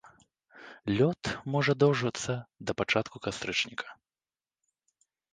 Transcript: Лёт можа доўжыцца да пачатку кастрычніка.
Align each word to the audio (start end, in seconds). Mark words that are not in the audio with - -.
Лёт 0.99 1.23
можа 1.55 1.75
доўжыцца 1.83 2.31
да 2.69 2.75
пачатку 2.81 3.21
кастрычніка. 3.27 3.87